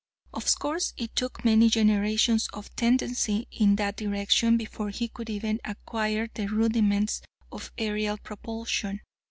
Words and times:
Of 0.33 0.57
course 0.57 0.93
it 0.97 1.15
took 1.15 1.45
many 1.45 1.69
generations 1.69 2.47
of 2.53 2.75
tendency 2.75 3.47
in 3.51 3.75
that 3.75 3.97
direction 3.97 4.57
before 4.57 4.89
he 4.89 5.07
could 5.09 5.29
even 5.29 5.59
acquire 5.63 6.27
the 6.33 6.47
rudiments 6.47 7.21
of 7.51 7.71
aerial 7.77 8.17
propulsion. 8.17 9.01